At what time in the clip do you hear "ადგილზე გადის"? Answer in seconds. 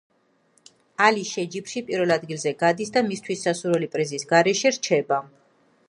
2.15-2.93